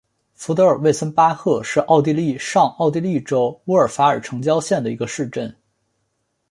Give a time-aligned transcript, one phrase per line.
[0.33, 5.55] 福德尔魏森巴赫是奥地利上奥地利州乌尔法尔城郊县的一个市镇。